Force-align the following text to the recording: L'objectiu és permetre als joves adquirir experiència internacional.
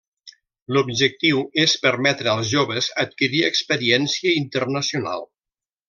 L'objectiu 0.77 1.43
és 1.65 1.75
permetre 1.83 2.31
als 2.33 2.47
joves 2.55 2.89
adquirir 3.05 3.45
experiència 3.53 4.35
internacional. 4.43 5.29